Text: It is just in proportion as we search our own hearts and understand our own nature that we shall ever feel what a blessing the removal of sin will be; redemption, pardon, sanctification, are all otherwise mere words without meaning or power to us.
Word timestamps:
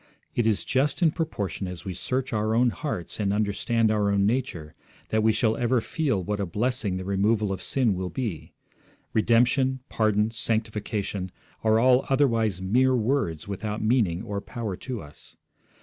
It 0.33 0.47
is 0.47 0.65
just 0.65 1.03
in 1.03 1.11
proportion 1.11 1.67
as 1.67 1.85
we 1.85 1.93
search 1.93 2.33
our 2.33 2.55
own 2.55 2.71
hearts 2.71 3.19
and 3.19 3.31
understand 3.31 3.91
our 3.91 4.09
own 4.09 4.25
nature 4.25 4.73
that 5.09 5.21
we 5.21 5.31
shall 5.31 5.55
ever 5.55 5.79
feel 5.79 6.23
what 6.23 6.39
a 6.39 6.45
blessing 6.47 6.97
the 6.97 7.05
removal 7.05 7.51
of 7.51 7.61
sin 7.61 7.93
will 7.93 8.09
be; 8.09 8.51
redemption, 9.13 9.81
pardon, 9.89 10.31
sanctification, 10.31 11.31
are 11.63 11.77
all 11.77 12.07
otherwise 12.09 12.59
mere 12.63 12.95
words 12.95 13.47
without 13.47 13.83
meaning 13.83 14.23
or 14.23 14.41
power 14.41 14.75
to 14.77 15.03
us. 15.03 15.37